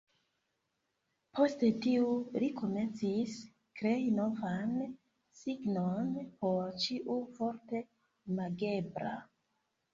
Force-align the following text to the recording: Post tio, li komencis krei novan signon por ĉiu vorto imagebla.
Post 1.39 1.65
tio, 1.85 2.07
li 2.43 2.49
komencis 2.61 3.35
krei 3.81 4.09
novan 4.21 4.73
signon 5.43 6.11
por 6.43 6.75
ĉiu 6.87 7.23
vorto 7.39 7.85
imagebla. 7.87 9.17